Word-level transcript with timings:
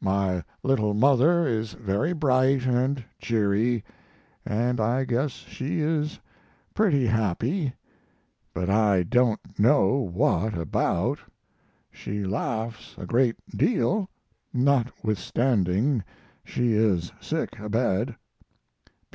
My 0.00 0.42
little 0.62 0.94
mother 0.94 1.46
is 1.46 1.74
very 1.74 2.14
bright 2.14 2.64
and 2.66 3.04
cheery, 3.18 3.84
and 4.46 4.80
I 4.80 5.04
guess 5.04 5.32
she 5.32 5.80
is 5.82 6.18
pretty 6.72 7.04
happy, 7.04 7.74
but 8.54 8.70
I 8.70 9.02
don't 9.02 9.40
know 9.58 9.96
what 10.10 10.56
about. 10.56 11.18
She 11.92 12.24
laughs 12.24 12.94
a 12.96 13.04
great 13.04 13.36
deal, 13.54 14.08
notwithstanding 14.54 16.02
she 16.46 16.72
is 16.72 17.12
sick 17.20 17.58
abed. 17.58 18.16